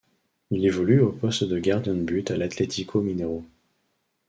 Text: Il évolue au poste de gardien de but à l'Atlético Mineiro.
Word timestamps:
Il 0.49 0.65
évolue 0.65 0.99
au 0.99 1.11
poste 1.11 1.43
de 1.43 1.59
gardien 1.59 1.93
de 1.93 2.01
but 2.01 2.31
à 2.31 2.35
l'Atlético 2.37 3.01
Mineiro. 3.01 3.45